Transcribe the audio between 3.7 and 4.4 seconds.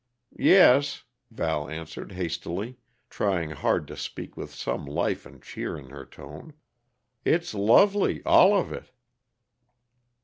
to speak